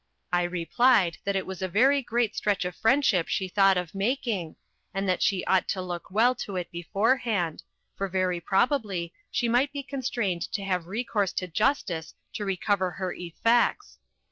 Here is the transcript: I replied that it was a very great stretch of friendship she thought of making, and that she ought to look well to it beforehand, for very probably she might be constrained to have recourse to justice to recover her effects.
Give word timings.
I 0.33 0.41
replied 0.41 1.19
that 1.25 1.35
it 1.35 1.45
was 1.45 1.61
a 1.61 1.67
very 1.67 2.01
great 2.01 2.35
stretch 2.35 2.65
of 2.65 2.75
friendship 2.75 3.27
she 3.27 3.47
thought 3.47 3.77
of 3.77 3.93
making, 3.93 4.55
and 4.95 5.07
that 5.07 5.21
she 5.21 5.45
ought 5.45 5.67
to 5.67 5.81
look 5.83 6.09
well 6.09 6.33
to 6.41 6.55
it 6.55 6.71
beforehand, 6.71 7.61
for 7.95 8.07
very 8.07 8.39
probably 8.41 9.13
she 9.29 9.47
might 9.47 9.71
be 9.71 9.83
constrained 9.83 10.41
to 10.53 10.63
have 10.63 10.87
recourse 10.87 11.33
to 11.33 11.47
justice 11.47 12.15
to 12.33 12.45
recover 12.45 12.89
her 12.89 13.13
effects. 13.13 13.99